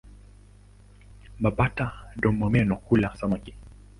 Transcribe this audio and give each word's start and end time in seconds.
Mabata-domomeno 1.41 2.75
hula 2.75 3.15
samaki. 3.19 3.53